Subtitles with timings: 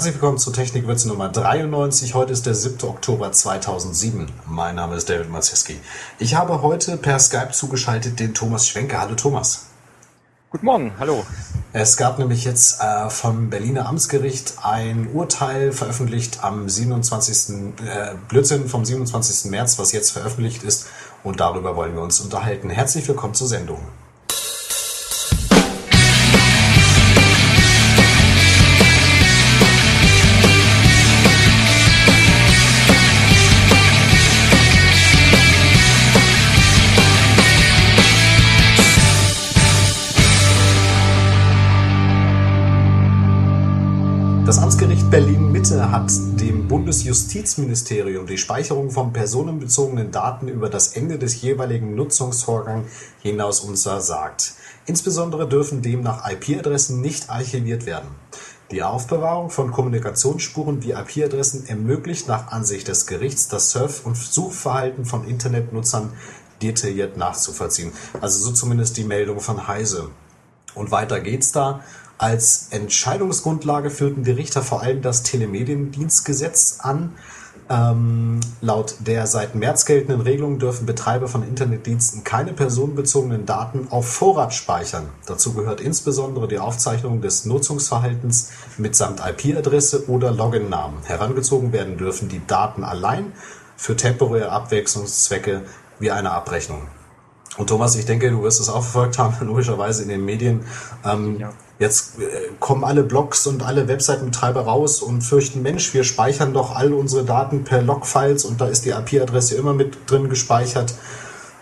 [0.00, 2.14] Herzlich willkommen zur Technikwürze Nummer 93.
[2.14, 2.88] Heute ist der 7.
[2.88, 4.32] Oktober 2007.
[4.46, 5.78] Mein Name ist David Mazeski.
[6.18, 8.98] Ich habe heute per Skype zugeschaltet den Thomas Schwenke.
[8.98, 9.66] Hallo Thomas.
[10.48, 11.26] Guten Morgen, hallo.
[11.74, 17.74] Es gab nämlich jetzt äh, vom Berliner Amtsgericht ein Urteil veröffentlicht am 27.
[17.84, 19.50] Äh, Blödsinn vom 27.
[19.50, 20.86] März, was jetzt veröffentlicht ist.
[21.24, 22.70] Und darüber wollen wir uns unterhalten.
[22.70, 23.80] Herzlich willkommen zur Sendung.
[44.80, 51.94] Amtsgericht Berlin-Mitte hat dem Bundesjustizministerium die Speicherung von personenbezogenen Daten über das Ende des jeweiligen
[51.94, 52.88] Nutzungsvorgangs
[53.20, 54.54] hinaus untersagt.
[54.86, 58.08] Insbesondere dürfen demnach IP-Adressen nicht archiviert werden.
[58.70, 65.04] Die Aufbewahrung von Kommunikationsspuren wie IP-Adressen ermöglicht nach Ansicht des Gerichts das Surf- und Suchverhalten
[65.04, 66.14] von Internetnutzern
[66.62, 67.92] detailliert nachzuvollziehen.
[68.22, 70.08] Also so zumindest die Meldung von Heise.
[70.74, 71.82] Und weiter geht's da.
[72.20, 77.14] Als Entscheidungsgrundlage führten die Richter vor allem das Telemediendienstgesetz an.
[77.70, 84.06] Ähm, laut der seit März geltenden Regelung dürfen Betreiber von Internetdiensten keine personenbezogenen Daten auf
[84.06, 85.08] Vorrat speichern.
[85.24, 90.98] Dazu gehört insbesondere die Aufzeichnung des Nutzungsverhaltens mitsamt IP-Adresse oder Login-Namen.
[91.04, 93.32] Herangezogen werden dürfen die Daten allein
[93.78, 95.62] für temporäre Abwechslungszwecke
[95.98, 96.82] wie eine Abrechnung.
[97.56, 100.66] Und Thomas, ich denke, du wirst es auch verfolgt haben, logischerweise in den Medien.
[101.02, 101.54] Ähm, ja.
[101.80, 106.76] Jetzt äh, kommen alle Blogs und alle Webseitenbetreiber raus und fürchten, Mensch, wir speichern doch
[106.76, 110.92] all unsere Daten per Logfiles und da ist die IP-Adresse immer mit drin gespeichert.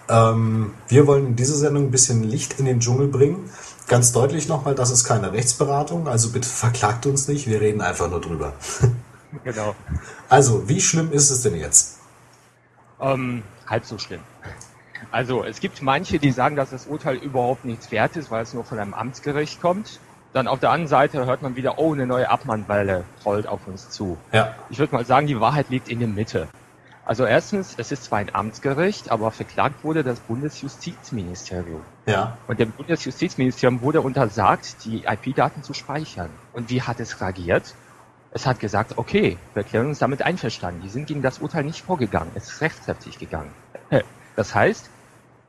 [0.09, 3.49] Ähm, wir wollen in dieser Sendung ein bisschen Licht in den Dschungel bringen.
[3.87, 8.11] Ganz deutlich nochmal, das ist keine Rechtsberatung, also bitte verklagt uns nicht, wir reden einfach
[8.11, 8.53] nur drüber.
[9.45, 9.77] Genau.
[10.31, 11.99] Also, wie schlimm ist es denn jetzt?
[12.99, 14.21] Ähm, halb so schlimm.
[15.11, 18.55] Also es gibt manche, die sagen, dass das Urteil überhaupt nichts wert ist, weil es
[18.55, 20.01] nur von einem Amtsgericht kommt.
[20.33, 23.91] Dann auf der anderen Seite hört man wieder, oh, eine neue Abmannwelle rollt auf uns
[23.91, 24.19] zu.
[24.33, 24.55] Ja.
[24.71, 26.49] Ich würde mal sagen, die Wahrheit liegt in der Mitte.
[27.07, 31.81] Also erstens, es ist zwar ein Amtsgericht, aber verklagt wurde das Bundesjustizministerium.
[32.05, 32.37] Ja.
[32.47, 36.29] Und dem Bundesjustizministerium wurde untersagt, die IP-Daten zu speichern.
[36.53, 37.75] Und wie hat es reagiert?
[38.31, 40.83] Es hat gesagt, okay, wir erklären uns damit einverstanden.
[40.83, 42.31] Die sind gegen das Urteil nicht vorgegangen.
[42.35, 43.53] Es ist rechtskräftig gegangen.
[44.37, 44.91] Das heißt,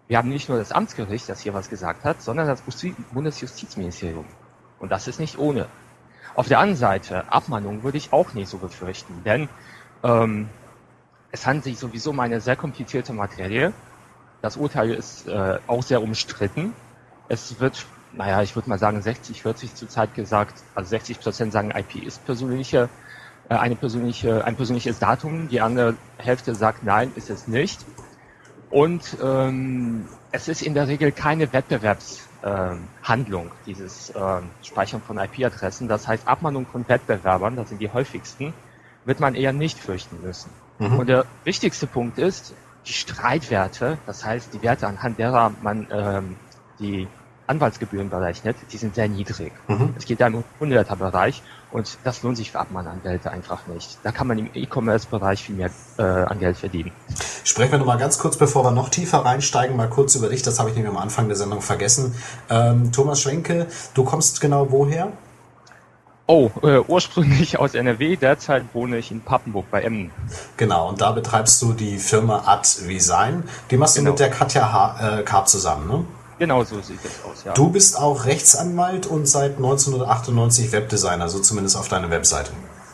[0.08, 2.64] wir haben nicht nur das Amtsgericht, das hier was gesagt hat, sondern das
[3.12, 4.26] Bundesjustizministerium.
[4.80, 5.68] Und das ist nicht ohne.
[6.36, 9.50] Auf der anderen Seite, Abmahnung würde ich auch nicht so befürchten, denn
[10.04, 10.50] ähm,
[11.32, 13.74] es handelt sich sowieso um eine sehr komplizierte Materie.
[14.42, 16.74] Das Urteil ist äh, auch sehr umstritten.
[17.28, 21.72] Es wird, naja, ich würde mal sagen 60, 40 zurzeit gesagt, also 60 Prozent sagen,
[21.72, 22.90] IP ist persönliche,
[23.50, 25.50] äh, eine persönliche, ein persönliches Datum.
[25.50, 27.86] Die andere Hälfte sagt, nein, ist es nicht.
[28.70, 32.76] Und ähm, es ist in der Regel keine Wettbewerbshandlung, äh,
[33.66, 35.88] dieses äh, Speichern von IP-Adressen.
[35.88, 38.54] Das heißt, Abmahnung von Wettbewerbern, das sind die häufigsten,
[39.06, 40.50] wird man eher nicht fürchten müssen.
[40.78, 41.00] Mhm.
[41.00, 42.54] Und der wichtigste Punkt ist,
[42.86, 46.36] die Streitwerte, das heißt die Werte, anhand derer man ähm,
[46.80, 47.08] die
[47.48, 49.52] Anwaltsgebühren berechnet, die sind sehr niedrig.
[49.68, 49.94] Mhm.
[49.98, 51.42] Es geht da im 100er Bereich
[51.72, 54.00] und das lohnt sich für Abmahnanwälte einfach nicht.
[54.04, 56.92] Da kann man im E-Commerce-Bereich viel mehr äh, an Geld verdienen.
[57.44, 60.42] Sprechen wir noch mal ganz kurz, bevor wir noch tiefer reinsteigen, mal kurz über dich.
[60.42, 62.16] Das habe ich nämlich am Anfang der Sendung vergessen.
[62.50, 65.12] Ähm, Thomas Schwenke, du kommst genau woher?
[66.32, 70.12] Oh, äh, ursprünglich aus NRW, derzeit wohne ich in Pappenburg bei Emden.
[70.58, 73.44] Genau, und da betreibst du die Firma Advisign.
[73.72, 74.10] Die machst genau.
[74.10, 76.06] du mit der Katja ha äh, Karp zusammen, ne?
[76.40, 77.54] Genau so sieht das aus, ja.
[77.54, 82.52] Du bist auch Rechtsanwalt und seit 1998 Webdesigner, so zumindest auf deiner Webseite.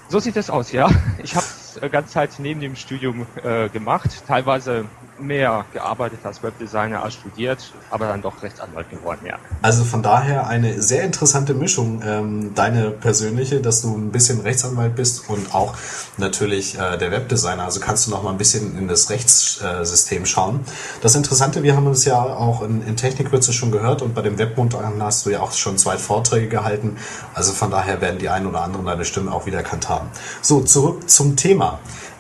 [0.09, 0.89] So sieht es aus, ja.
[1.23, 1.45] Ich habe
[1.75, 4.86] es äh, ganz Zeit neben dem Studium äh, gemacht, teilweise
[5.19, 9.38] mehr gearbeitet als Webdesigner als studiert, aber dann doch Rechtsanwalt geworden, ja.
[9.62, 14.96] Also von daher eine sehr interessante Mischung, ähm, deine persönliche, dass du ein bisschen Rechtsanwalt
[14.96, 15.76] bist und auch
[16.17, 17.64] natürlich äh, der Webdesigner.
[17.64, 20.61] Also kannst du noch mal ein bisschen in das Rechtssystem schauen.
[21.02, 24.38] Das Interessante, wir haben uns ja auch in, in Technikwürze schon gehört und bei dem
[24.38, 26.97] Webmund hast du ja auch schon zwei Vorträge gehalten.
[27.34, 30.09] Also von daher werden die einen oder anderen deine Stimme auch wieder erkannt haben.
[30.41, 31.65] So, zurück zum Thema.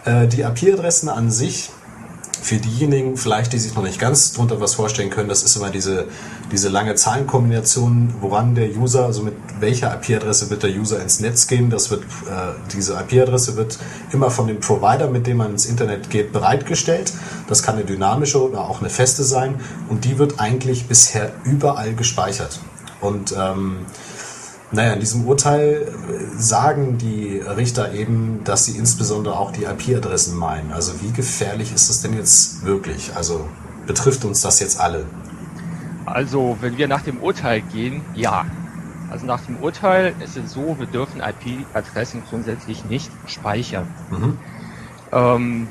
[0.05, 1.71] Äh, die IP-Adressen an sich
[2.45, 5.71] für diejenigen vielleicht, die sich noch nicht ganz darunter was vorstellen können, das ist immer
[5.71, 6.07] diese,
[6.51, 11.47] diese lange Zahlenkombination, woran der User, also mit welcher IP-Adresse wird der User ins Netz
[11.47, 11.71] gehen.
[11.71, 13.79] Das wird, äh, diese IP-Adresse wird
[14.11, 17.13] immer von dem Provider, mit dem man ins Internet geht, bereitgestellt.
[17.47, 19.55] Das kann eine dynamische oder auch eine feste sein
[19.89, 22.59] und die wird eigentlich bisher überall gespeichert.
[23.01, 23.87] Und ähm,
[24.71, 25.87] Naja, in diesem Urteil
[26.37, 30.71] sagen die Richter eben, dass sie insbesondere auch die IP-Adressen meinen.
[30.73, 33.15] Also wie gefährlich ist das denn jetzt wirklich?
[33.15, 33.47] Also
[33.85, 35.05] betrifft uns das jetzt alle?
[36.05, 38.45] Also wenn wir nach dem Urteil gehen, ja.
[39.09, 43.87] Also nach dem Urteil ist es so, wir dürfen IP-Adressen grundsätzlich nicht speichern.
[44.09, 44.37] Mhm.
[45.11, 45.67] Ähm,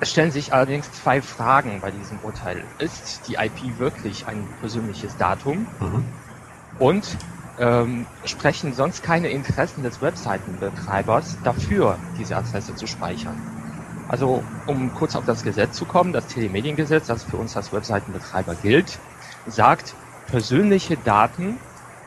[0.00, 2.64] es stellen sich allerdings zwei Fragen bei diesem Urteil.
[2.78, 5.66] Ist die IP wirklich ein persönliches Datum?
[5.78, 6.04] Mhm.
[6.78, 7.16] Und
[7.62, 13.38] ähm, sprechen sonst keine Interessen des Webseitenbetreibers dafür, diese Adresse zu speichern?
[14.08, 18.56] Also, um kurz auf das Gesetz zu kommen, das Telemediengesetz, das für uns als Webseitenbetreiber
[18.56, 18.98] gilt,
[19.46, 19.94] sagt,
[20.26, 21.60] persönliche Daten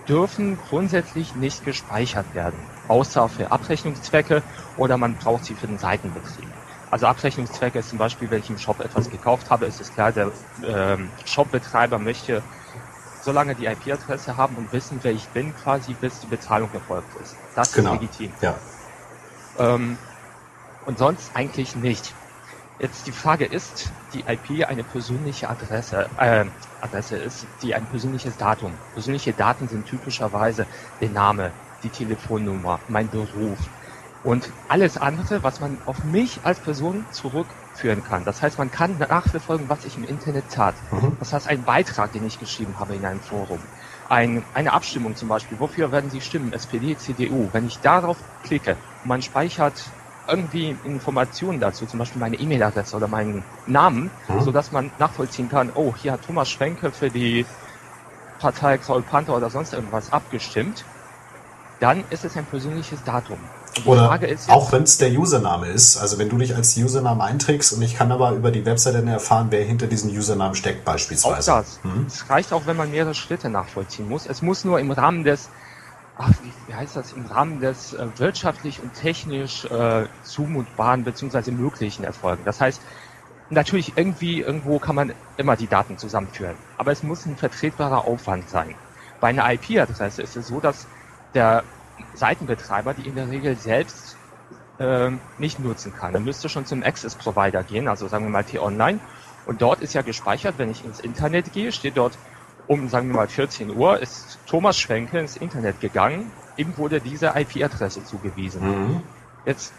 [0.10, 4.44] dürfen grundsätzlich nicht gespeichert werden, außer für Abrechnungszwecke
[4.76, 6.52] oder man braucht sie für den Seitenbetrieb.
[6.92, 10.12] Also Abrechnungszwecke ist zum Beispiel, wenn ich im Shop etwas gekauft habe, ist es klar,
[10.12, 12.44] der ähm, Shopbetreiber möchte
[13.26, 17.20] so lange die IP-Adresse haben und wissen, wer ich bin, quasi bis die Bezahlung erfolgt
[17.22, 17.36] ist.
[17.56, 17.96] Das genau.
[17.96, 18.32] ist legitim.
[18.40, 18.56] Ja.
[19.58, 19.98] Ähm,
[20.86, 22.14] und sonst eigentlich nicht.
[22.78, 26.46] Jetzt die Frage ist, die IP eine persönliche Adresse, äh,
[26.82, 28.74] Adresse ist die ein persönliches Datum.
[28.94, 30.68] Persönliche Daten sind typischerweise
[31.02, 31.52] der Name,
[31.82, 33.58] die Telefonnummer, mein Beruf,
[34.24, 37.06] und alles andere, was man auf mich als Person
[37.76, 38.26] zurückführen kann.
[38.26, 40.76] Das heißt, man kann nachverfolgen, was ich im Internet tat.
[40.92, 41.16] Mhm.
[41.20, 43.60] Das heißt, ein Beitrag, den ich geschrieben habe in einem Forum.
[44.10, 45.60] Ein, eine Abstimmung zum Beispiel.
[45.60, 46.54] Wofür werden Sie stimmen?
[46.54, 47.50] SPD, CDU.
[47.52, 49.84] Wenn ich darauf klicke man speichert
[50.28, 54.42] irgendwie Informationen dazu, zum Beispiel meine E-Mail-Adresse oder meinen Namen, mhm.
[54.42, 57.46] so dass man nachvollziehen kann, oh, hier hat Thomas Schwenke für die
[58.40, 60.84] Partei Kraul Panther oder sonst irgendwas abgestimmt,
[61.80, 63.38] dann ist es ein persönliches Datum.
[63.84, 65.98] Oder jetzt, auch wenn es der Username ist.
[65.98, 69.08] Also wenn du dich als Username einträgst und ich kann aber über die Webseite dann
[69.08, 71.54] erfahren, wer hinter diesem Username steckt beispielsweise.
[71.54, 71.80] Auch das.
[71.84, 72.06] Mhm.
[72.08, 74.26] Es reicht auch, wenn man mehrere Schritte nachvollziehen muss.
[74.28, 75.50] Es muss nur im Rahmen des,
[76.18, 76.32] ach,
[76.68, 81.52] wie, heißt das, im Rahmen des äh, wirtschaftlich und technisch äh, zumutbaren bzw.
[81.52, 82.44] möglichen erfolgen.
[82.46, 82.82] Das heißt,
[83.50, 86.56] natürlich irgendwie, irgendwo kann man immer die Daten zusammenführen.
[86.78, 88.76] Aber es muss ein vertretbarer Aufwand sein.
[89.20, 90.88] Bei einer IP-Adresse ist es so, dass
[91.34, 91.64] der
[92.14, 94.18] Seitenbetreiber die in der Regel selbst
[94.80, 96.14] äh, nicht nutzen kann.
[96.14, 99.00] Er müsste schon zum Access-Provider gehen, also sagen wir mal T-Online.
[99.46, 102.18] Und dort ist ja gespeichert, wenn ich ins Internet gehe, steht dort
[102.68, 106.32] um, sagen wir mal, 14 Uhr ist Thomas Schwenke ins Internet gegangen.
[106.58, 108.68] Ihm wurde diese IP-Adresse zugewiesen.
[108.68, 109.02] Mhm.
[109.46, 109.72] Jetzt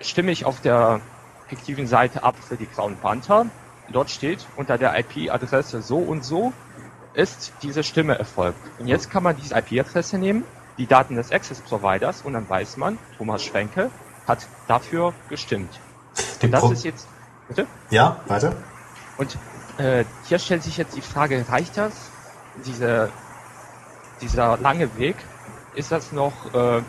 [0.00, 1.00] stimme ich auf der
[1.48, 3.46] fiktiven Seite ab für die Crown Panther.
[3.90, 6.52] Dort steht unter der IP-Adresse so und so
[7.14, 8.58] ist diese Stimme erfolgt.
[8.78, 10.44] Und jetzt kann man diese IP-Adresse nehmen
[10.78, 13.90] die Daten des Access Providers und dann weiß man, Thomas Schwenke
[14.26, 15.80] hat dafür gestimmt.
[16.40, 17.08] Die und das Pro ist jetzt.
[17.48, 17.66] Bitte?
[17.90, 18.54] Ja, weiter.
[19.18, 19.36] Und
[19.78, 21.92] äh, hier stellt sich jetzt die Frage, reicht das?
[22.64, 23.10] Diese,
[24.20, 25.16] dieser lange Weg,
[25.74, 26.82] ist das noch äh,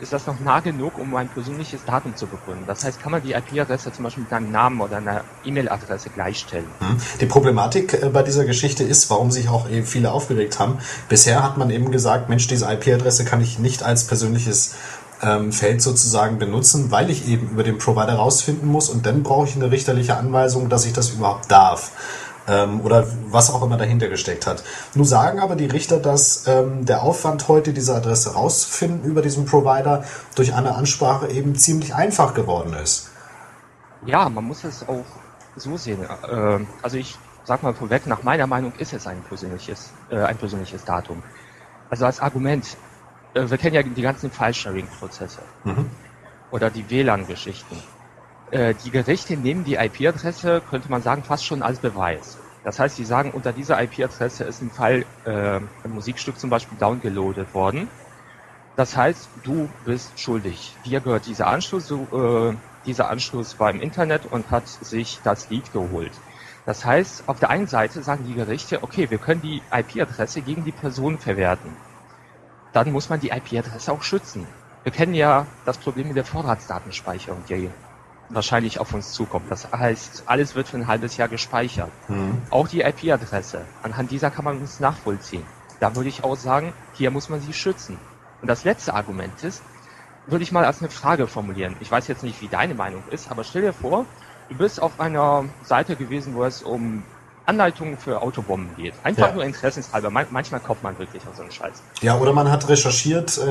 [0.00, 2.64] ist das noch nah genug, um ein persönliches Datum zu begründen.
[2.66, 6.66] Das heißt, kann man die IP-Adresse zum Beispiel mit einem Namen oder einer E-Mail-Adresse gleichstellen.
[6.80, 6.96] Hm.
[7.20, 10.78] Die Problematik äh, bei dieser Geschichte ist, warum sich auch eben viele aufgeregt haben.
[11.08, 14.74] Bisher hat man eben gesagt, Mensch, diese IP-Adresse kann ich nicht als persönliches
[15.22, 19.46] ähm, Feld sozusagen benutzen, weil ich eben über den Provider rausfinden muss und dann brauche
[19.46, 21.92] ich eine richterliche Anweisung, dass ich das überhaupt darf
[22.48, 24.62] ähm, oder was auch immer dahinter gesteckt hat.
[24.94, 29.44] Nun sagen aber die Richter, dass ähm, der Aufwand heute, diese Adresse rauszufinden über diesen
[29.46, 30.04] Provider
[30.34, 33.10] durch eine Ansprache eben ziemlich einfach geworden ist.
[34.04, 35.04] Ja, man muss es auch
[35.56, 36.02] so sehen.
[36.02, 40.36] Äh, also ich sag mal vorweg, nach meiner Meinung ist es ein persönliches, äh, ein
[40.36, 41.22] persönliches Datum.
[41.90, 42.76] Also als Argument,
[43.34, 45.90] äh, wir kennen ja die ganzen File-Sharing-Prozesse mhm.
[46.50, 47.76] oder die WLAN-Geschichten.
[48.50, 52.38] Äh, die Gerichte nehmen die IP-Adresse, könnte man sagen, fast schon als Beweis.
[52.64, 56.78] Das heißt, sie sagen, unter dieser IP-Adresse ist ein Fall, äh, ein Musikstück zum Beispiel
[56.78, 57.88] downgeloadet worden.
[58.76, 60.74] Das heißt, du bist schuldig.
[60.84, 65.72] Dir gehört dieser Anschluss, äh, dieser Anschluss war im Internet und hat sich das Lied
[65.72, 66.12] geholt.
[66.66, 70.64] Das heißt, auf der einen Seite sagen die Gerichte, okay, wir können die IP-Adresse gegen
[70.64, 71.70] die Person verwerten.
[72.72, 74.46] Dann muss man die IP-Adresse auch schützen.
[74.82, 77.70] Wir kennen ja das Problem mit der Vorratsdatenspeicherung, die
[78.28, 79.50] wahrscheinlich auf uns zukommt.
[79.50, 81.90] Das heißt, alles wird für ein halbes Jahr gespeichert.
[82.08, 82.42] Mhm.
[82.50, 83.64] Auch die IP-Adresse.
[83.82, 85.44] Anhand dieser kann man es nachvollziehen.
[85.80, 87.98] Da würde ich auch sagen, hier muss man sie schützen.
[88.40, 89.62] Und das letzte Argument ist,
[90.26, 91.76] würde ich mal als eine Frage formulieren.
[91.80, 94.06] Ich weiß jetzt nicht, wie deine Meinung ist, aber stell dir vor,
[94.48, 97.04] du bist auf einer Seite gewesen, wo es um
[97.46, 98.94] Anleitungen für Autobomben geht.
[99.04, 99.34] Einfach ja.
[99.34, 100.10] nur interessenshalber.
[100.10, 101.82] Man, manchmal kauft man wirklich auch so einen Scheiß.
[102.02, 103.46] Ja, oder man hat recherchiert, äh,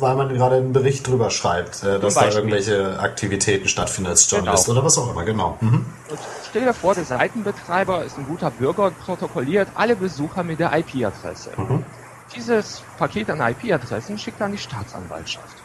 [0.00, 4.66] weil man gerade einen Bericht drüber schreibt, äh, dass da irgendwelche Aktivitäten stattfinden als Journalist
[4.66, 4.78] genau.
[4.78, 5.56] oder was auch immer, genau.
[5.60, 5.86] Mhm.
[6.50, 10.76] Stell dir vor, der Seitenbetreiber ist ein guter Bürger und protokolliert alle Besucher mit der
[10.76, 11.50] IP-Adresse.
[11.56, 11.84] Mhm.
[12.34, 15.62] dieses Paket an IP-Adressen schickt er an die Staatsanwaltschaft.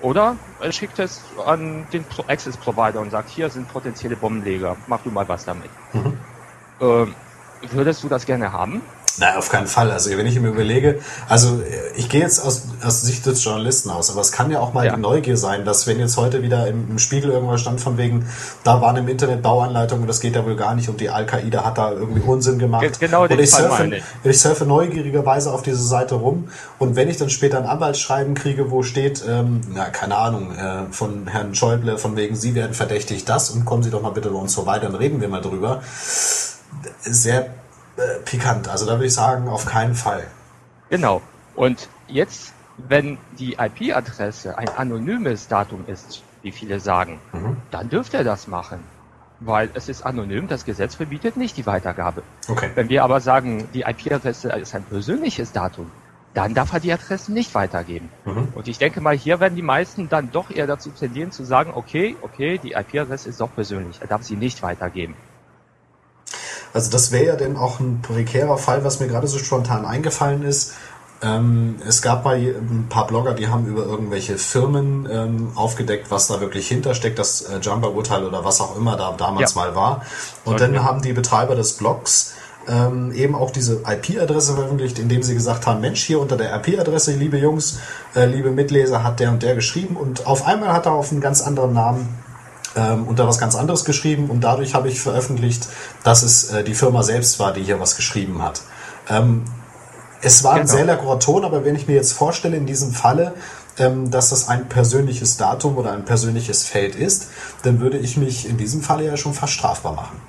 [0.00, 5.10] Oder er schickt es an den Access-Provider und sagt, hier sind potenzielle Bombenleger, mach du
[5.10, 5.70] mal was damit.
[5.92, 6.18] Mhm.
[6.80, 7.14] Ähm,
[7.70, 8.82] würdest du das gerne haben?
[9.18, 9.90] Nein, auf keinen Fall.
[9.90, 10.98] Also wenn ich mir überlege,
[11.28, 11.60] also
[11.96, 14.86] ich gehe jetzt aus, aus Sicht des Journalisten aus, aber es kann ja auch mal
[14.86, 14.94] ja.
[14.94, 18.26] die Neugier sein, dass wenn jetzt heute wieder im, im, Spiegel irgendwas stand von wegen,
[18.64, 21.64] da waren im Internet Bauanleitungen und das geht ja wohl gar nicht und die Al-Qaida
[21.64, 23.00] hat da irgendwie Unsinn gemacht.
[23.00, 24.02] Genau und ich Fall surfe, ich.
[24.24, 26.48] ich surfe neugierigerweise auf diese Seite rum
[26.78, 30.90] und wenn ich dann später ein Anwaltsschreiben kriege, wo steht, ähm, na keine Ahnung, äh,
[30.90, 34.30] von Herrn Schäuble, von wegen, Sie werden verdächtigt das und kommen Sie doch mal bitte
[34.30, 35.82] bei uns vorbei, dann reden wir mal drüber.
[37.00, 37.46] Sehr
[37.96, 38.68] äh, pikant.
[38.68, 40.26] Also da würde ich sagen, auf keinen Fall.
[40.90, 41.22] Genau.
[41.54, 47.56] Und jetzt, wenn die IP-Adresse ein anonymes Datum ist, wie viele sagen, mhm.
[47.70, 48.80] dann dürfte er das machen.
[49.40, 52.22] Weil es ist anonym, das Gesetz verbietet nicht die Weitergabe.
[52.48, 52.70] Okay.
[52.74, 55.90] Wenn wir aber sagen, die IP-Adresse ist ein persönliches Datum,
[56.34, 58.08] dann darf er die Adresse nicht weitergeben.
[58.24, 58.48] Mhm.
[58.54, 61.72] Und ich denke mal, hier werden die meisten dann doch eher dazu tendieren zu sagen,
[61.74, 65.14] okay, okay, die IP-Adresse ist doch persönlich, er darf sie nicht weitergeben.
[66.72, 70.42] Also das wäre ja dann auch ein prekärer Fall, was mir gerade so spontan eingefallen
[70.42, 70.72] ist.
[71.22, 76.26] Ähm, es gab mal ein paar Blogger, die haben über irgendwelche Firmen ähm, aufgedeckt, was
[76.26, 79.60] da wirklich hintersteckt, das äh, Jumper-Urteil oder was auch immer da damals ja.
[79.60, 80.02] mal war.
[80.44, 82.34] Und Sollte dann haben die Betreiber des Blogs
[82.66, 87.12] ähm, eben auch diese IP-Adresse veröffentlicht, indem sie gesagt haben, Mensch, hier unter der IP-Adresse,
[87.12, 87.78] liebe Jungs,
[88.14, 91.20] äh, liebe Mitleser, hat der und der geschrieben und auf einmal hat er auf einen
[91.20, 92.08] ganz anderen Namen
[92.76, 95.68] ähm, unter was ganz anderes geschrieben und dadurch habe ich veröffentlicht,
[96.04, 98.62] dass es äh, die Firma selbst war, die hier was geschrieben hat.
[99.08, 99.44] Ähm,
[100.22, 100.62] es war genau.
[100.62, 103.34] ein sehr lockerer Ton, aber wenn ich mir jetzt vorstelle, in diesem Falle,
[103.78, 107.28] ähm, dass das ein persönliches Datum oder ein persönliches Feld ist,
[107.62, 110.20] dann würde ich mich in diesem Falle ja schon fast strafbar machen.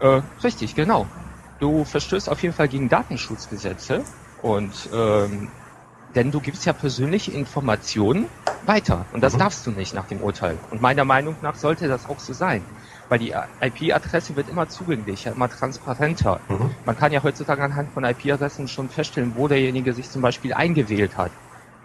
[0.00, 1.06] Äh, richtig, genau.
[1.60, 4.02] Du verstößt auf jeden Fall gegen Datenschutzgesetze
[4.42, 5.48] und ähm,
[6.14, 8.26] denn du gibst ja persönliche Informationen
[8.66, 9.06] weiter.
[9.12, 9.38] Und das mhm.
[9.38, 10.58] darfst du nicht nach dem Urteil.
[10.70, 12.62] Und meiner Meinung nach sollte das auch so sein.
[13.08, 16.40] Weil die IP-Adresse wird immer zugänglicher, immer transparenter.
[16.48, 16.70] Mhm.
[16.86, 21.16] Man kann ja heutzutage anhand von IP-Adressen schon feststellen, wo derjenige sich zum Beispiel eingewählt
[21.16, 21.30] hat.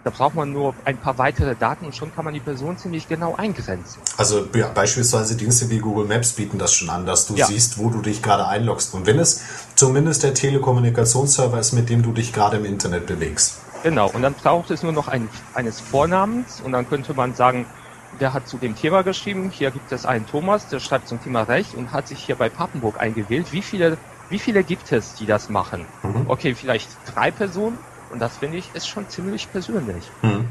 [0.02, 3.06] Da braucht man nur ein paar weitere Daten und schon kann man die Person ziemlich
[3.06, 4.00] genau eingrenzen.
[4.16, 7.46] Also ja, beispielsweise Dienste wie Google Maps bieten das schon an, dass du ja.
[7.46, 8.94] siehst, wo du dich gerade einloggst.
[8.94, 9.42] Und wenn es
[9.74, 13.58] zumindest der Telekommunikationsserver ist, mit dem du dich gerade im Internet bewegst.
[13.82, 17.66] Genau, und dann braucht es nur noch ein, eines Vornamens und dann könnte man sagen,
[18.12, 21.42] der hat zu dem Thema geschrieben, hier gibt es einen Thomas, der schreibt zum Thema
[21.42, 23.52] Recht und hat sich hier bei Papenburg eingewählt.
[23.52, 23.96] Wie viele,
[24.28, 25.86] wie viele gibt es, die das machen?
[26.02, 26.26] Mhm.
[26.28, 27.78] Okay, vielleicht drei Personen
[28.10, 30.10] und das finde ich ist schon ziemlich persönlich.
[30.22, 30.46] Mhm.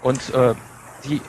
[0.00, 0.54] Und äh,
[1.04, 1.20] die,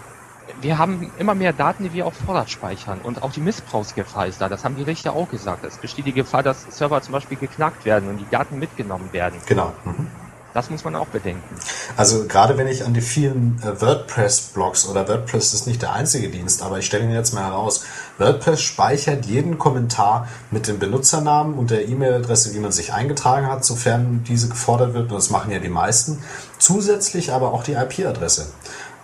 [0.61, 4.41] wir haben immer mehr Daten, die wir auf Vorrat speichern und auch die Missbrauchsgefahr ist
[4.41, 4.49] da.
[4.49, 5.63] Das haben die Richter auch gesagt.
[5.63, 9.39] Es besteht die Gefahr, dass Server zum Beispiel geknackt werden und die Daten mitgenommen werden.
[9.45, 9.73] Genau.
[9.83, 10.07] Mhm.
[10.53, 11.55] Das muss man auch bedenken.
[11.95, 16.29] Also gerade wenn ich an die vielen äh, WordPress-Blogs oder WordPress ist nicht der einzige
[16.29, 17.83] Dienst, aber ich stelle ihn jetzt mal heraus.
[18.17, 23.63] WordPress speichert jeden Kommentar mit dem Benutzernamen und der E-Mail-Adresse, wie man sich eingetragen hat,
[23.63, 26.23] sofern diese gefordert wird, und das machen ja die meisten.
[26.57, 28.47] Zusätzlich aber auch die IP-Adresse.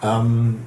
[0.02, 0.66] Ähm,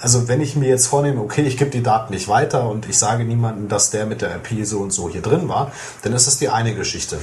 [0.00, 2.98] also wenn ich mir jetzt vornehme, okay, ich gebe die Daten nicht weiter und ich
[2.98, 5.72] sage niemandem, dass der mit der IP so und so hier drin war,
[6.02, 7.18] dann ist das die eine Geschichte.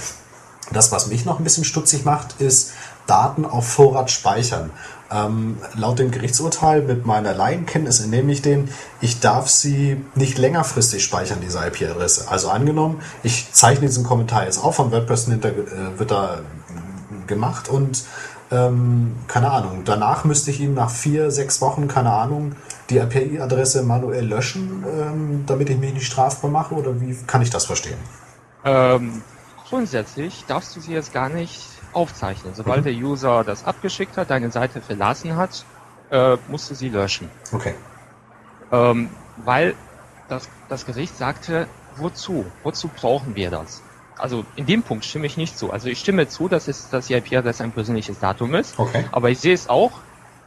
[0.71, 2.71] Das, was mich noch ein bisschen stutzig macht, ist
[3.05, 4.69] Daten auf Vorrat speichern.
[5.09, 8.69] Ähm, laut dem Gerichtsurteil mit meiner Laienkenntnis entnehme ich den,
[8.99, 12.29] ich darf sie nicht längerfristig speichern, diese IP-Adresse.
[12.29, 16.39] Also angenommen, ich zeichne diesen Kommentar jetzt auf, von WordPress hinter, äh, wird da
[17.25, 18.03] gemacht und
[18.49, 22.53] ähm, keine Ahnung, danach müsste ich ihn nach vier, sechs Wochen, keine Ahnung,
[22.89, 27.49] die IP-Adresse manuell löschen, ähm, damit ich mich nicht strafbar mache oder wie kann ich
[27.49, 27.97] das verstehen?
[29.69, 31.61] Grundsätzlich darfst du sie jetzt gar nicht
[31.93, 32.53] aufzeichnen.
[32.55, 32.83] Sobald mhm.
[32.85, 35.65] der User das abgeschickt hat, deine Seite verlassen hat,
[36.09, 37.29] äh, musst du sie löschen.
[37.51, 37.75] Okay.
[38.71, 39.75] Ähm, weil
[40.29, 42.45] das, das Gericht sagte, wozu?
[42.63, 43.81] Wozu brauchen wir das?
[44.17, 45.71] Also in dem Punkt stimme ich nicht zu.
[45.71, 48.79] Also ich stimme zu, dass es das IP-Adresse ein persönliches Datum ist.
[48.79, 49.05] Okay.
[49.11, 49.91] Aber ich sehe es auch,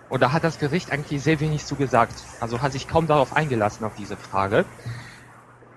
[0.08, 2.14] und da hat das Gericht eigentlich sehr wenig zu gesagt.
[2.40, 4.64] Also hat sich kaum darauf eingelassen auf diese Frage.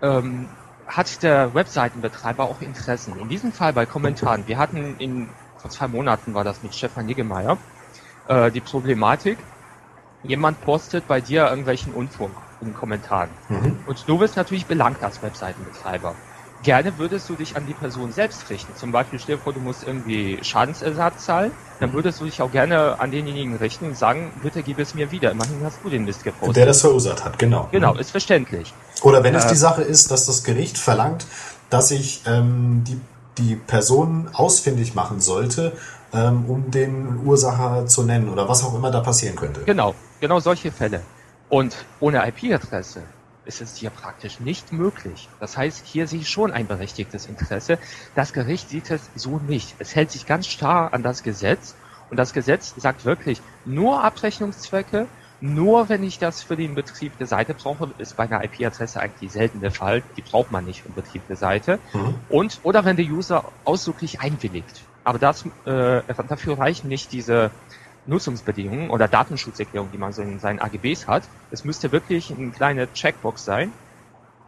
[0.02, 0.50] Ähm,
[0.88, 3.18] hat der Webseitenbetreiber auch Interessen.
[3.20, 4.48] In diesem Fall bei Kommentaren.
[4.48, 7.58] Wir hatten in, vor zwei Monaten war das mit Stefan Niggemeier,
[8.28, 9.38] äh, die Problematik,
[10.24, 13.30] jemand postet bei dir irgendwelchen Unfug in den Kommentaren.
[13.50, 13.80] Mhm.
[13.86, 16.16] Und du wirst natürlich belangt als Webseitenbetreiber.
[16.63, 18.74] Gerne würdest du dich an die Person selbst richten.
[18.77, 21.51] Zum Beispiel stell dir vor, du musst irgendwie Schadensersatz zahlen.
[21.82, 25.12] Dann würdest du dich auch gerne an denjenigen richten und sagen, bitte gib es mir
[25.12, 25.32] wieder.
[25.32, 26.55] Immerhin hast du den Mist gepostet.
[26.55, 27.67] Der das verursacht hat, genau.
[27.72, 28.74] Genau, ist verständlich.
[29.01, 31.25] Oder wenn es die Sache ist, dass das Gericht verlangt,
[31.70, 33.01] dass ich ähm, die,
[33.43, 35.74] die Person ausfindig machen sollte,
[36.13, 39.62] ähm, um den Ursacher zu nennen oder was auch immer da passieren könnte.
[39.65, 41.01] Genau, genau solche Fälle.
[41.50, 43.01] Und ohne IP-Adresse
[43.46, 45.28] ist es hier praktisch nicht möglich.
[45.40, 47.78] Das heißt, hier sehe ich schon ein berechtigtes Interesse.
[48.16, 49.76] Das Gericht sieht es so nicht.
[49.80, 51.76] Es hält sich ganz starr an das Gesetz
[52.10, 55.08] und das Gesetz sagt wirklich, nur Abrechnungszwecke,
[55.42, 59.32] nur wenn ich das für den Betrieb der Seite brauche, ist bei einer IP-Adresse eigentlich
[59.32, 60.02] selten der Fall.
[60.16, 61.80] Die braucht man nicht für den Betrieb der Seite.
[61.92, 62.16] Mhm.
[62.30, 64.84] Und, oder wenn der User ausdrücklich einwilligt.
[65.04, 67.52] Aber das, äh, dafür reichen nicht diese
[68.06, 71.24] Nutzungsbedingungen oder Datenschutzerklärung, die man so in seinen AGBs hat.
[71.52, 73.72] Es müsste wirklich eine kleine Checkbox sein,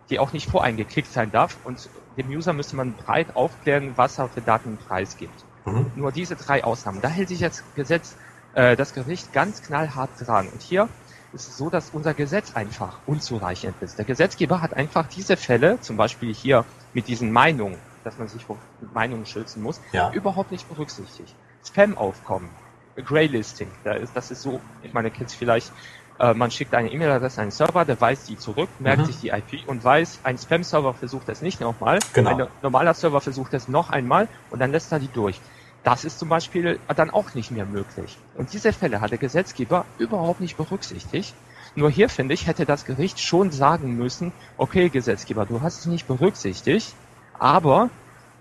[0.09, 4.29] die auch nicht voreingeklickt sein darf und dem User müsste man breit aufklären, was er
[4.29, 5.43] für Daten preisgibt.
[5.65, 5.91] Mhm.
[5.95, 7.01] Nur diese drei Ausnahmen.
[7.01, 8.15] Da hält sich das Gesetz,
[8.53, 10.47] äh, das Gericht ganz knallhart dran.
[10.47, 10.87] Und hier
[11.33, 13.97] ist es so, dass unser Gesetz einfach unzureichend ist.
[13.97, 18.45] Der Gesetzgeber hat einfach diese Fälle, zum Beispiel hier mit diesen Meinungen, dass man sich
[18.45, 18.57] vor
[18.93, 20.11] Meinungen schützen muss, ja.
[20.11, 21.35] überhaupt nicht berücksichtigt.
[21.65, 22.49] Spam-Aufkommen,
[22.95, 23.69] Graylisting.
[23.83, 25.71] Da ist, das ist so, ich meine, kennt vielleicht,
[26.19, 29.05] äh, man schickt eine E-Mail-Adresse an einen Server, der weiß die zurück, merkt mhm.
[29.05, 32.37] sich die IP und weiß, ein Spam-Server versucht das nicht nochmal, genau.
[32.37, 35.39] ein normaler Server versucht das noch einmal und dann lässt er die durch.
[35.83, 38.17] Das ist zum Beispiel dann auch nicht mehr möglich.
[38.35, 41.35] Und diese Fälle hat der Gesetzgeber überhaupt nicht berücksichtigt.
[41.75, 45.85] Nur hier finde ich, hätte das Gericht schon sagen müssen, okay, Gesetzgeber, du hast es
[45.85, 46.95] nicht berücksichtigt,
[47.37, 47.89] aber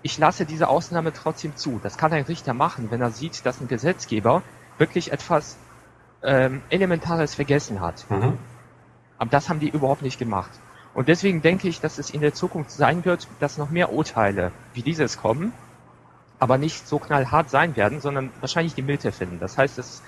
[0.05, 1.79] ich lasse diese Ausnahme trotzdem zu.
[1.81, 4.43] Das kann ein Richter machen, wenn er sieht, dass ein Gesetzgeber
[4.77, 5.57] wirklich etwas
[6.21, 8.05] ähm, Elementares vergessen hat.
[8.11, 8.37] Mhm.
[9.17, 10.51] Aber das haben die überhaupt nicht gemacht.
[10.93, 14.51] Und deswegen denke ich, dass es in der Zukunft sein wird, dass noch mehr Urteile
[14.75, 15.53] wie dieses kommen,
[16.37, 19.39] aber nicht so knallhart sein werden, sondern wahrscheinlich die Mitte finden.
[19.39, 20.03] Das heißt, dass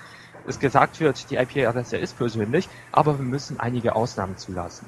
[0.46, 4.86] es gesagt wird, die IP-Adresse ist persönlich, aber wir müssen einige Ausnahmen zulassen.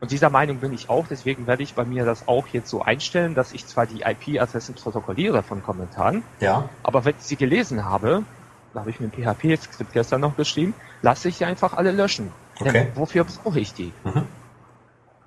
[0.00, 2.82] Und dieser Meinung bin ich auch, deswegen werde ich bei mir das auch jetzt so
[2.82, 6.70] einstellen, dass ich zwar die IP-Adressen protokolliere von Kommentaren, ja.
[6.82, 8.24] aber wenn ich sie gelesen habe,
[8.72, 12.32] da habe ich mir ein PHP-Skript gestern noch geschrieben, lasse ich sie einfach alle löschen.
[12.58, 12.72] Okay.
[12.72, 13.92] Denn wofür brauche ich die?
[14.04, 14.26] Mhm.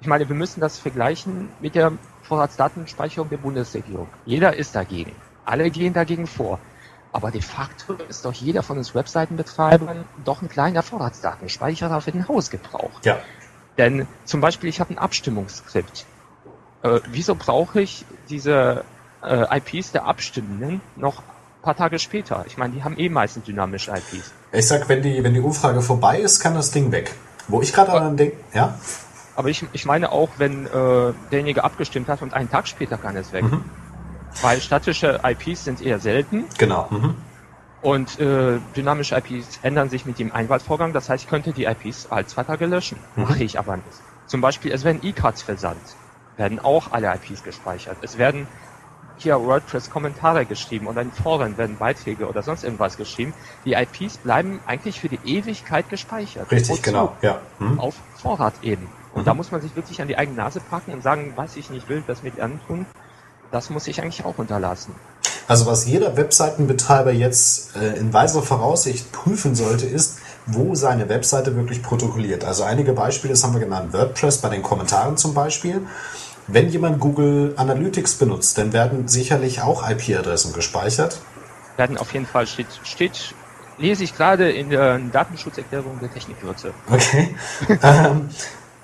[0.02, 1.94] Ich meine, wir müssen das vergleichen mit der
[2.24, 4.08] Vorratsdatenspeicherung der Bundesregierung.
[4.26, 5.14] Jeder ist dagegen.
[5.46, 6.60] Alle gehen dagegen vor.
[7.12, 12.28] Aber de facto ist doch jeder von uns Webseitenbetreibern doch ein kleiner Vorratsdatenspeicherer für den
[12.28, 12.92] Hausgebrauch.
[13.04, 13.20] Ja.
[13.78, 16.06] Denn zum Beispiel, ich habe ein Abstimmungsskript.
[16.84, 18.84] Äh, wieso brauche ich diese
[19.24, 22.46] äh, IPs der Abstimmenden noch ein paar Tage später?
[22.48, 24.32] Ich meine, die haben eh meistens dynamische IPs.
[24.52, 27.14] Ich sag, wenn die, wenn die Umfrage vorbei ist, kann das Ding weg.
[27.48, 28.78] Wo ich gerade an denke, ja?
[29.36, 33.16] Aber ich, ich meine auch, wenn äh, derjenige abgestimmt hat und einen Tag später kann
[33.16, 33.44] es weg.
[33.44, 33.64] Mhm.
[34.42, 36.46] Weil statische IPs sind eher selten.
[36.58, 36.88] Genau.
[36.90, 37.16] Mhm.
[37.84, 40.94] Und äh, dynamische IPs ändern sich mit dem Einwahlvorgang.
[40.94, 42.98] Das heißt, ich könnte die IPs zwei Tage löschen.
[43.16, 43.24] Mhm.
[43.24, 43.88] Mache ich aber nicht.
[44.26, 45.96] Zum Beispiel, es werden E-Cards versandt.
[46.38, 47.98] Werden auch alle IPs gespeichert.
[48.02, 48.48] Es werden
[49.18, 53.34] hier WordPress-Kommentare geschrieben oder in Foren werden Beiträge oder sonst irgendwas geschrieben.
[53.66, 56.50] Die IPs bleiben eigentlich für die Ewigkeit gespeichert.
[56.52, 56.82] Richtig, Wozu?
[56.82, 57.18] genau.
[57.22, 57.40] Ja.
[57.60, 57.80] Mhm.
[57.80, 58.90] Auf Vorrat eben.
[59.14, 59.26] Und mhm.
[59.26, 61.90] da muss man sich wirklich an die eigene Nase packen und sagen, was ich nicht
[61.90, 62.86] will, das mit antun.
[63.52, 64.96] Das muss ich eigentlich auch unterlassen.
[65.48, 71.56] Also was jeder Webseitenbetreiber jetzt äh, in weiser Voraussicht prüfen sollte, ist, wo seine Webseite
[71.56, 72.44] wirklich protokolliert.
[72.44, 75.82] Also einige Beispiele, das haben wir genannt, WordPress bei den Kommentaren zum Beispiel.
[76.48, 81.22] Wenn jemand Google Analytics benutzt, dann werden sicherlich auch IP-Adressen gespeichert.
[81.78, 83.34] Werden auf jeden Fall steht, steht
[83.78, 86.74] lese ich gerade in der Datenschutzerklärung der Technikwürze.
[86.90, 87.36] Okay.
[87.84, 88.30] ähm,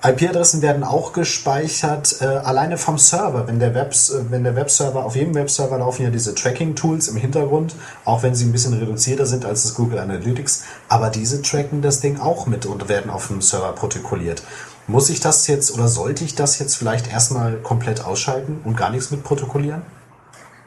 [0.01, 3.47] IP-Adressen werden auch gespeichert, äh, alleine vom Server.
[3.47, 7.17] Wenn der, Webs, äh, wenn der Webserver, auf jedem Webserver laufen ja diese Tracking-Tools im
[7.17, 11.81] Hintergrund, auch wenn sie ein bisschen reduzierter sind als das Google Analytics, aber diese tracken
[11.81, 14.41] das Ding auch mit und werden auf dem Server protokolliert.
[14.87, 18.91] Muss ich das jetzt oder sollte ich das jetzt vielleicht erstmal komplett ausschalten und gar
[18.91, 19.81] nichts mit protokollieren?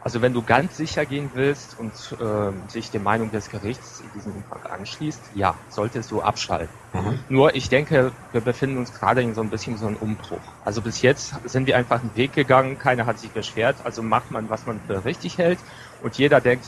[0.05, 4.11] Also wenn du ganz sicher gehen willst und äh, sich der Meinung des Gerichts in
[4.19, 6.75] diesem Umfang anschließt, ja, solltest du abschalten.
[6.93, 7.19] Mhm.
[7.29, 10.41] Nur ich denke, wir befinden uns gerade in so ein bisschen so einem Umbruch.
[10.65, 14.33] Also bis jetzt sind wir einfach einen Weg gegangen, keiner hat sich beschwert, also macht
[14.33, 15.61] man, was man für richtig hält
[16.03, 16.67] und jeder denkt,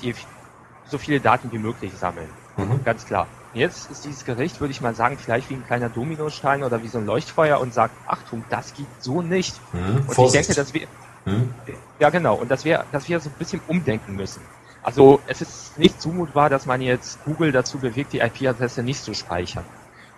[0.87, 2.29] so viele Daten wie möglich sammeln.
[2.57, 2.85] Mhm.
[2.85, 3.27] Ganz klar.
[3.53, 6.89] Jetzt ist dieses Gericht, würde ich mal sagen, vielleicht wie ein kleiner Dominostein oder wie
[6.89, 9.55] so ein Leuchtfeuer und sagt, Achtung, das geht so nicht.
[9.73, 9.97] Mhm.
[10.09, 10.49] Und Vorsicht.
[10.49, 10.89] ich denke, dass wir,
[11.25, 11.55] hm?
[11.99, 12.37] Ja, genau.
[12.37, 14.43] Und dass wir, dass wir so ein bisschen umdenken müssen.
[14.83, 19.15] Also es ist nicht zumutbar, dass man jetzt Google dazu bewegt, die IP-Adresse nicht zu
[19.15, 19.65] speichern.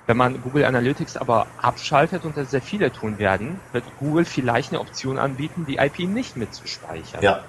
[0.06, 4.72] Wenn man Google Analytics aber abschaltet und das sehr viele tun werden, wird Google vielleicht
[4.72, 7.22] eine Option anbieten, die IP nicht mitzuspeichern.
[7.22, 7.44] Ja,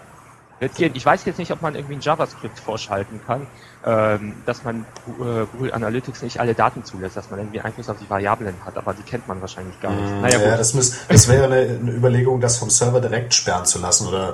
[0.60, 0.94] gehen.
[0.96, 3.48] Ich weiß jetzt nicht, ob man irgendwie ein JavaScript vorschalten kann,
[3.86, 7.98] ähm, dass man äh, Google Analytics nicht alle Daten zulässt, dass man irgendwie Einfluss auf
[8.00, 10.12] die Variablen hat, aber die kennt man wahrscheinlich gar nicht.
[10.12, 13.66] Mm, naja, ja, das, muss, das wäre eine, eine, Überlegung, das vom Server direkt sperren
[13.66, 14.34] zu lassen oder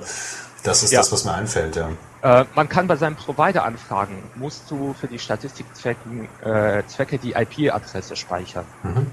[0.64, 1.00] Das ist ja.
[1.00, 1.90] das, was mir einfällt, ja.
[2.22, 6.00] Äh, man kann bei seinem Provider anfragen, musst du für die Statistikzwecke
[6.44, 8.66] äh, Zwecke die IP-Adresse speichern.
[8.84, 9.08] Mhm.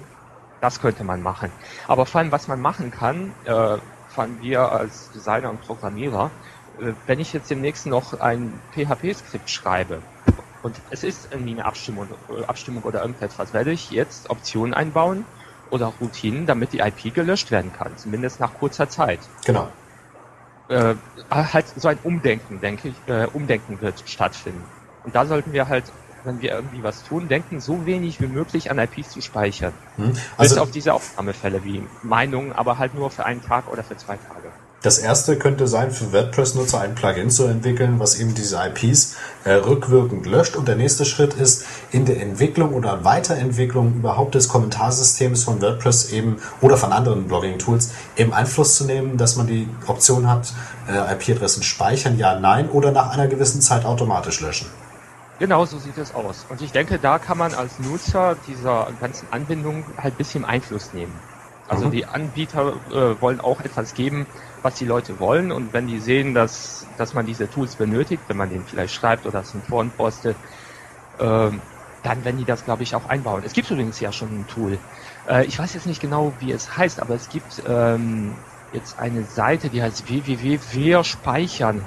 [0.60, 1.50] Das könnte man machen.
[1.88, 3.78] Aber vor allem, was man machen kann, äh,
[4.10, 6.30] fanden wir als Designer und Programmierer,
[7.06, 9.98] wenn ich jetzt demnächst noch ein PHP-Skript schreibe
[10.62, 15.24] und es ist irgendwie eine Abstimmung, äh, Abstimmung oder irgendetwas, werde ich jetzt Optionen einbauen
[15.70, 19.20] oder Routinen, damit die IP gelöscht werden kann, zumindest nach kurzer Zeit.
[19.44, 19.68] Genau
[20.70, 20.94] äh,
[21.30, 24.62] halt so ein Umdenken, denke ich, äh, Umdenken wird stattfinden.
[25.04, 25.84] Und da sollten wir halt,
[26.24, 29.72] wenn wir irgendwie was tun, denken, so wenig wie möglich an IPs zu speichern.
[29.96, 30.12] Hm.
[30.36, 33.96] Also, Bis auf diese Aufnahmefälle wie Meinungen, aber halt nur für einen Tag oder für
[33.96, 34.52] zwei Tage.
[34.82, 39.14] Das erste könnte sein, für WordPress-Nutzer ein Plugin zu entwickeln, was eben diese IPs
[39.44, 40.56] äh, rückwirkend löscht.
[40.56, 46.12] Und der nächste Schritt ist, in der Entwicklung oder Weiterentwicklung überhaupt des Kommentarsystems von WordPress
[46.12, 50.50] eben oder von anderen Blogging-Tools eben Einfluss zu nehmen, dass man die Option hat,
[50.88, 54.68] äh, IP-Adressen speichern, ja, nein, oder nach einer gewissen Zeit automatisch löschen.
[55.38, 56.46] Genau, so sieht es aus.
[56.48, 60.94] Und ich denke, da kann man als Nutzer dieser ganzen Anbindung halt ein bisschen Einfluss
[60.94, 61.12] nehmen.
[61.68, 61.90] Also mhm.
[61.92, 64.26] die Anbieter äh, wollen auch etwas geben,
[64.62, 68.36] was die Leute wollen und wenn die sehen, dass, dass man diese Tools benötigt, wenn
[68.36, 70.36] man den vielleicht schreibt oder es in Foren postet,
[71.18, 71.50] äh,
[72.02, 73.42] dann werden die das, glaube ich, auch einbauen.
[73.44, 74.78] Es gibt übrigens ja schon ein Tool.
[75.26, 78.36] Äh, ich weiß jetzt nicht genau, wie es heißt, aber es gibt ähm,
[78.70, 80.08] jetzt eine Seite, die heißt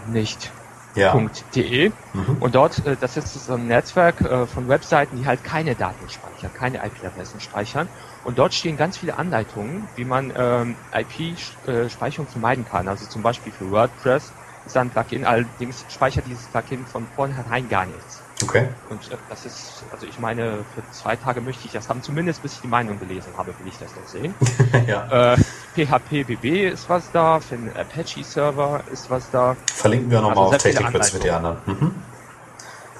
[0.06, 0.54] nicht
[0.96, 1.16] ja.
[1.56, 2.38] .de mhm.
[2.40, 6.08] und dort, äh, das ist so ein Netzwerk äh, von Webseiten, die halt keine Daten
[6.08, 7.90] speichern, keine IP-Adressen speichern
[8.22, 12.88] und dort stehen ganz viele Anleitungen, wie man ähm, IP-Speicherung vermeiden kann.
[12.88, 17.86] Also zum Beispiel für WordPress ist ein Plugin, allerdings speichert dieses Plugin von vornherein gar
[17.86, 18.23] nichts.
[18.44, 18.68] Okay.
[18.90, 22.42] Und äh, das ist, also ich meine, für zwei Tage möchte ich das haben, zumindest
[22.42, 24.34] bis ich die Meinung gelesen habe, will ich das noch sehen.
[24.88, 25.34] ja.
[25.34, 25.38] Äh,
[25.76, 26.30] PHP
[26.72, 29.56] ist was da, für den Apache-Server ist was da.
[29.74, 31.58] Verlinken wir nochmal also auf Technikbits für die anderen.
[31.66, 31.92] Mhm.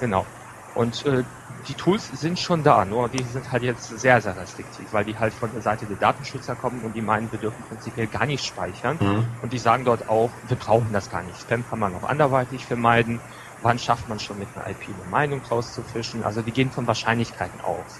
[0.00, 0.26] Genau.
[0.74, 1.22] Und äh,
[1.68, 5.16] die Tools sind schon da, nur die sind halt jetzt sehr, sehr restriktiv, weil die
[5.16, 8.44] halt von der Seite der Datenschützer kommen und die meinen, wir dürfen prinzipiell gar nicht
[8.44, 8.98] speichern.
[9.00, 9.26] Mhm.
[9.40, 11.40] Und die sagen dort auch, wir brauchen das gar nicht.
[11.40, 13.20] Spam kann man auch anderweitig vermeiden.
[13.64, 16.22] Wann schafft man schon mit einer IP eine Meinung rauszufischen?
[16.22, 17.98] Also die gehen von Wahrscheinlichkeiten aus.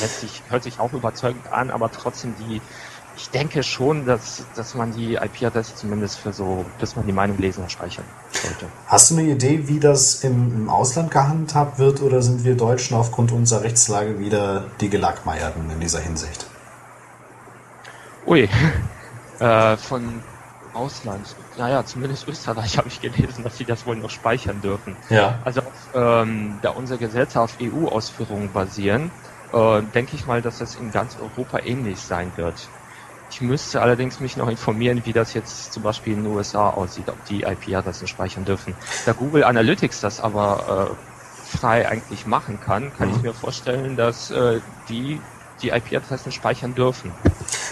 [0.00, 2.62] Letztlich hört sich auch überzeugend an, aber trotzdem die
[3.18, 7.36] ich denke schon, dass, dass man die IP-Adresse zumindest für so, dass man die Meinung
[7.38, 8.66] lesen und speichern sollte.
[8.86, 12.96] Hast du eine Idee, wie das im, im Ausland gehandhabt wird oder sind wir Deutschen
[12.96, 16.46] aufgrund unserer Rechtslage wieder die Gelackmeierten in dieser Hinsicht?
[18.24, 18.48] Ui,
[19.40, 20.22] äh, von
[20.78, 21.26] Ausland.
[21.58, 24.96] Naja, zumindest Österreich habe ich gelesen, dass sie das wohl noch speichern dürfen.
[25.10, 25.38] Ja.
[25.44, 25.62] Also
[25.94, 29.10] ähm, da unsere Gesetze auf EU-Ausführungen basieren,
[29.52, 32.68] äh, denke ich mal, dass das in ganz Europa ähnlich sein wird.
[33.30, 37.08] Ich müsste allerdings mich noch informieren, wie das jetzt zum Beispiel in den USA aussieht,
[37.10, 38.74] ob die IP-Adressen speichern dürfen.
[39.04, 43.16] Da Google Analytics das aber äh, frei eigentlich machen kann, kann mhm.
[43.16, 45.20] ich mir vorstellen, dass äh, die
[45.62, 47.12] die IP-Adressen speichern dürfen.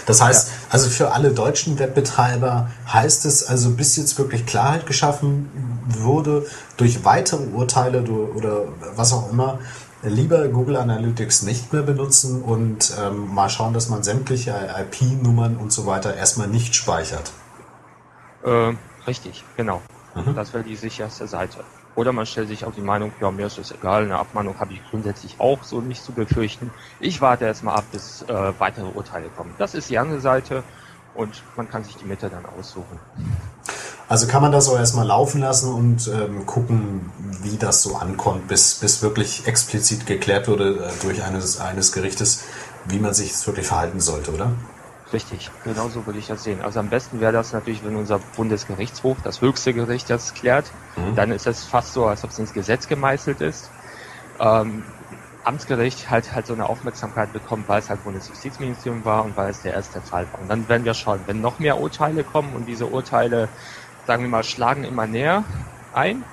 [0.07, 0.53] Das heißt, ja.
[0.69, 5.49] also für alle deutschen Webbetreiber heißt es also, bis jetzt wirklich Klarheit geschaffen
[5.85, 6.45] wurde
[6.77, 9.59] durch weitere Urteile oder was auch immer,
[10.03, 15.73] lieber Google Analytics nicht mehr benutzen und ähm, mal schauen, dass man sämtliche IP-Nummern und
[15.73, 17.33] so weiter erstmal nicht speichert.
[18.45, 19.81] Äh, richtig, genau.
[20.15, 20.35] Mhm.
[20.35, 21.65] Das wäre die sicherste Seite.
[21.97, 24.71] Oder man stellt sich auch die Meinung, ja, mir ist es egal, eine Abmahnung habe
[24.71, 26.69] ich grundsätzlich auch so nicht zu befürchten.
[26.99, 29.55] Ich warte erstmal ab, bis äh, weitere Urteile kommen.
[29.57, 30.63] Das ist die andere Seite
[31.15, 32.99] und man kann sich die Mitte dann aussuchen.
[34.07, 38.47] Also kann man das auch erstmal laufen lassen und ähm, gucken, wie das so ankommt,
[38.47, 42.43] bis, bis wirklich explizit geklärt wurde äh, durch eines, eines Gerichtes,
[42.85, 44.51] wie man sich wirklich verhalten sollte, oder?
[45.13, 46.61] Richtig, genau so würde ich das sehen.
[46.61, 50.73] Also am besten wäre das natürlich, wenn unser Bundesgerichtshof, das höchste Gericht, das klärt.
[50.97, 51.15] Mhm.
[51.15, 53.71] Dann ist es fast so, als ob es ins Gesetz gemeißelt ist.
[54.39, 54.83] Ähm,
[55.43, 59.61] Amtsgericht halt halt so eine Aufmerksamkeit bekommen, weil es halt Bundesjustizministerium war und weil es
[59.61, 60.39] der erste Fall war.
[60.39, 63.49] Und dann werden wir schauen, wenn noch mehr Urteile kommen und diese Urteile
[64.07, 65.43] sagen wir mal, schlagen immer näher
[65.91, 66.23] ein,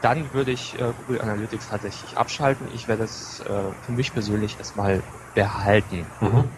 [0.00, 2.68] dann würde ich äh, Google Analytics tatsächlich abschalten.
[2.68, 5.02] Ich werde es äh, für mich persönlich erstmal
[5.34, 6.06] behalten.
[6.20, 6.50] Mhm.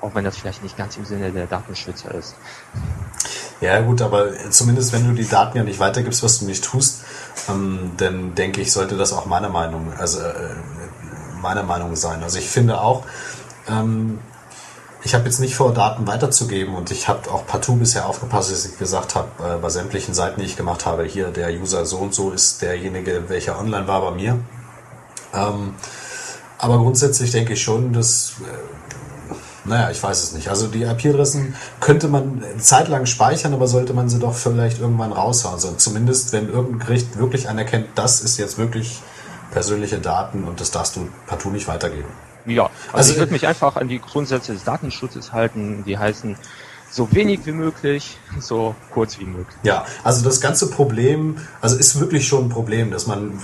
[0.00, 2.36] Auch wenn das vielleicht nicht ganz im Sinne der Datenschützer ist.
[3.60, 7.02] Ja gut, aber zumindest wenn du die Daten ja nicht weitergibst, was du nicht tust,
[7.48, 10.54] ähm, dann denke ich, sollte das auch meiner Meinung, also äh,
[11.42, 12.22] meiner Meinung sein.
[12.22, 13.04] Also ich finde auch,
[13.68, 14.20] ähm,
[15.02, 18.64] ich habe jetzt nicht vor, Daten weiterzugeben und ich habe auch partout bisher aufgepasst, dass
[18.64, 21.98] ich gesagt habe, äh, bei sämtlichen Seiten, die ich gemacht habe, hier der User so
[21.98, 24.38] und so ist derjenige, welcher online war bei mir.
[25.34, 25.74] Ähm,
[26.58, 28.87] aber grundsätzlich denke ich schon, dass, äh,
[29.68, 30.48] Naja, ich weiß es nicht.
[30.48, 35.54] Also die IP-Adressen könnte man zeitlang speichern, aber sollte man sie doch vielleicht irgendwann raushauen.
[35.54, 39.00] Also zumindest, wenn irgendein Gericht wirklich anerkennt, das ist jetzt wirklich
[39.50, 42.08] persönliche Daten und das darfst du partout nicht weitergeben.
[42.46, 46.36] Ja, also, also ich würde mich einfach an die Grundsätze des Datenschutzes halten, die heißen
[46.90, 49.56] so wenig wie möglich, so kurz wie möglich.
[49.62, 53.38] Ja, also das ganze Problem, also ist wirklich schon ein Problem, dass man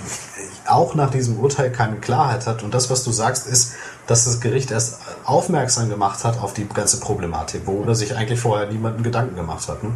[0.67, 2.63] auch nach diesem Urteil keine Klarheit hat.
[2.63, 3.73] Und das, was du sagst, ist,
[4.07, 8.67] dass das Gericht erst aufmerksam gemacht hat auf die ganze Problematik, wo sich eigentlich vorher
[8.71, 9.83] niemanden Gedanken gemacht hat.
[9.83, 9.91] Ne?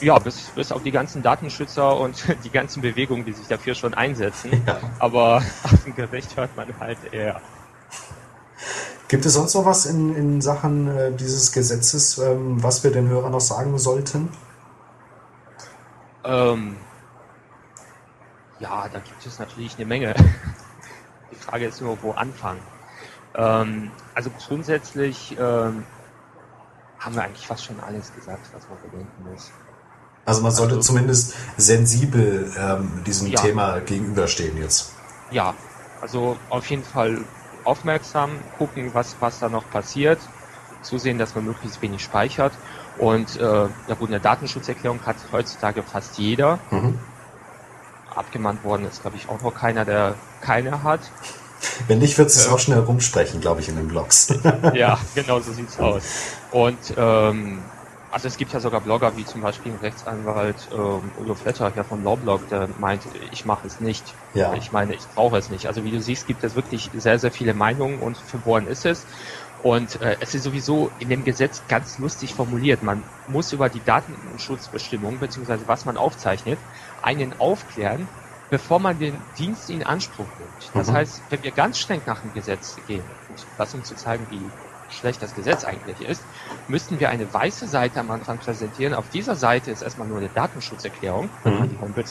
[0.00, 3.94] Ja, bis, bis auf die ganzen Datenschützer und die ganzen Bewegungen, die sich dafür schon
[3.94, 4.62] einsetzen.
[4.66, 4.78] Ja.
[4.98, 7.40] Aber auf dem Gericht hört man halt eher.
[9.08, 13.08] Gibt es sonst noch was in, in Sachen äh, dieses Gesetzes, ähm, was wir den
[13.08, 14.28] Hörern noch sagen sollten?
[16.24, 16.76] Ähm,
[18.60, 20.14] ja, da gibt es natürlich eine Menge.
[21.30, 22.60] Die Frage ist nur, wo anfangen.
[23.34, 25.84] Ähm, also grundsätzlich ähm,
[26.98, 29.50] haben wir eigentlich fast schon alles gesagt, was man bedenken muss.
[30.24, 33.40] Also man sollte also, zumindest sensibel ähm, diesem ja.
[33.40, 34.92] Thema gegenüberstehen jetzt.
[35.30, 35.54] Ja,
[36.00, 37.24] also auf jeden Fall
[37.64, 40.18] aufmerksam gucken, was, was da noch passiert,
[40.82, 42.52] zusehen, dass man möglichst wenig speichert.
[42.98, 46.58] Und äh, ja gut, eine Datenschutzerklärung hat heutzutage fast jeder.
[46.70, 46.98] Mhm.
[48.18, 51.00] Abgemahnt worden ist, glaube ich, auch noch keiner, der keine hat.
[51.86, 54.34] Wenn nicht, wird es äh, auch schnell rumsprechen, glaube ich, in den Blogs.
[54.74, 56.02] ja, genau so sieht's aus.
[56.50, 57.58] Und ähm,
[58.10, 61.84] also es gibt ja sogar Blogger wie zum Beispiel ein Rechtsanwalt ähm, Udo Fletter hier
[61.84, 64.14] vom Lawblog, der meint, ich mache es nicht.
[64.34, 64.54] Ja.
[64.54, 65.66] Ich meine, ich brauche es nicht.
[65.66, 69.04] Also wie du siehst, gibt es wirklich sehr, sehr viele Meinungen und verbohren ist es.
[69.62, 72.82] Und äh, es ist sowieso in dem Gesetz ganz lustig formuliert.
[72.82, 76.58] Man muss über die Datenschutzbestimmungen beziehungsweise was man aufzeichnet,
[77.02, 78.06] einen aufklären,
[78.50, 80.70] bevor man den Dienst in Anspruch nimmt.
[80.74, 80.92] Das mhm.
[80.92, 83.04] heißt, wenn wir ganz streng nach dem Gesetz gehen,
[83.56, 84.40] das um zu zeigen, wie
[84.90, 86.22] schlecht das Gesetz eigentlich ist,
[86.66, 88.94] müssten wir eine weiße Seite am Anfang präsentieren.
[88.94, 91.68] Auf dieser Seite ist erstmal nur eine Datenschutzerklärung, mhm.
[91.68, 92.04] die Homepage.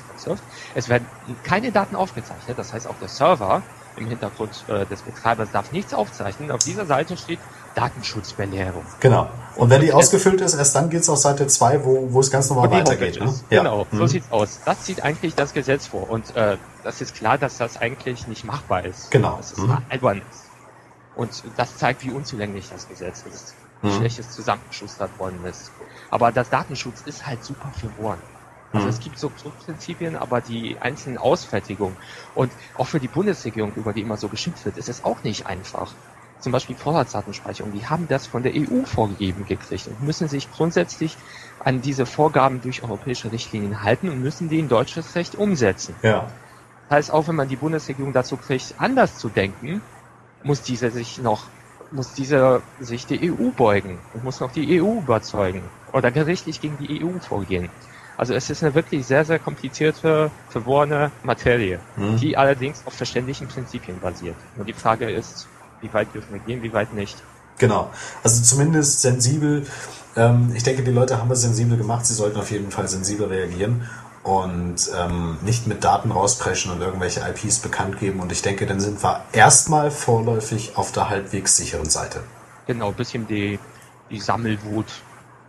[0.76, 1.08] Es werden
[1.44, 3.64] keine Daten aufgezeichnet, das heißt auch der Server
[3.98, 6.52] im Hintergrund äh, des Betreibers darf nichts aufzeichnen.
[6.52, 7.40] Auf dieser Seite steht
[7.76, 8.84] Datenschutzbelehrung.
[9.00, 9.30] Genau.
[9.56, 12.32] Und wenn die ausgefüllt ist, erst dann geht es auf Seite 2, wo, wo es
[12.32, 13.20] ganz normal weitergeht.
[13.20, 13.34] Ne?
[13.50, 13.60] Ja.
[13.62, 13.98] Genau, mhm.
[13.98, 14.60] so sieht's aus.
[14.66, 16.10] Das sieht eigentlich das Gesetz vor.
[16.10, 19.12] Und äh, das ist klar, dass das eigentlich nicht machbar ist.
[19.12, 19.38] Genau.
[19.38, 19.78] Dass es mhm.
[19.90, 20.46] albern ist.
[21.16, 23.98] Und das zeigt, wie unzulänglich das Gesetz ist, wie mhm.
[23.98, 25.72] schlecht es zusammengeschustert worden ist.
[26.10, 28.20] Aber das Datenschutz ist halt super verworren.
[28.78, 28.94] Also mhm.
[28.94, 31.96] es gibt so Grundprinzipien, aber die einzelnen Ausfertigungen
[32.36, 35.48] und auch für die Bundesregierung, über die immer so geschimpft wird, ist es auch nicht
[35.48, 35.92] einfach.
[36.40, 41.18] Zum Beispiel Vorratsdatenspeicherung, die haben das von der EU vorgegeben gekriegt und müssen sich grundsätzlich
[41.60, 45.96] an diese Vorgaben durch europäische Richtlinien halten und müssen die in deutsches Recht umsetzen.
[46.04, 46.28] Ja.
[46.90, 49.82] Das heißt, auch wenn man die Bundesregierung dazu kriegt, anders zu denken,
[50.44, 51.48] muss diese sich noch,
[51.92, 56.78] muss diese sich die EU beugen und muss noch die EU überzeugen oder gerichtlich gegen
[56.78, 57.70] die EU vorgehen.
[58.18, 62.18] Also es ist eine wirklich sehr, sehr komplizierte, verworrene Materie, mhm.
[62.18, 64.36] die allerdings auf verständlichen Prinzipien basiert.
[64.56, 65.48] Nur die Frage ist,
[65.82, 67.22] wie weit dürfen wir gehen, wie weit nicht.
[67.60, 67.92] Genau.
[68.24, 69.66] Also zumindest sensibel.
[70.16, 72.06] Ähm, ich denke, die Leute haben es sensibel gemacht.
[72.08, 73.88] Sie sollten auf jeden Fall sensibel reagieren
[74.24, 78.20] und ähm, nicht mit Daten rauspreschen und irgendwelche IPs bekannt geben.
[78.20, 82.22] Und ich denke, dann sind wir erstmal vorläufig auf der halbwegs sicheren Seite.
[82.66, 83.60] Genau, ein bisschen die,
[84.10, 84.88] die Sammelwut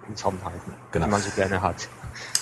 [0.06, 1.06] im Zaum halten, genau.
[1.06, 1.88] die man so gerne hat.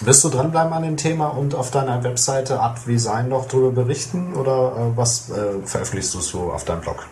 [0.01, 4.93] Wirst du dranbleiben an dem Thema und auf deiner Webseite Advisign noch darüber berichten oder
[4.93, 7.07] äh, was äh, veröffentlichst du so auf deinem Blog?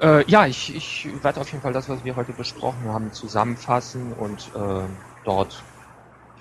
[0.00, 4.12] Äh, ja, ich, ich werde auf jeden Fall das, was wir heute besprochen haben, zusammenfassen
[4.18, 4.82] und äh,
[5.24, 5.62] dort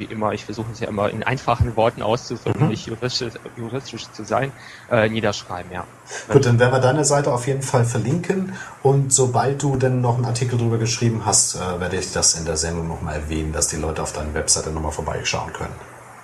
[0.02, 2.70] wie immer, ich versuche es ja immer in einfachen Worten auszudrücken, mhm.
[2.70, 4.52] nicht juristisch, juristisch zu sein,
[4.90, 5.86] äh, niederschreiben, ja.
[6.28, 10.16] Gut, dann werden wir deine Seite auf jeden Fall verlinken und sobald du denn noch
[10.16, 13.68] einen Artikel drüber geschrieben hast, äh, werde ich das in der Sendung nochmal erwähnen, dass
[13.68, 15.76] die Leute auf deiner Webseite nochmal vorbeischauen können.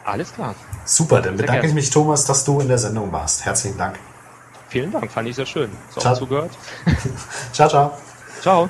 [0.04, 0.56] Alles klar.
[0.86, 3.46] Super, dann bedanke ich mich, Thomas, dass du in der Sendung warst.
[3.46, 4.00] Herzlichen Dank.
[4.70, 5.70] Vielen Dank, fand ich sehr schön.
[5.94, 6.16] So ciao.
[6.16, 6.52] zugehört.
[7.54, 7.98] ciao, ciao.
[8.42, 8.70] Ciao.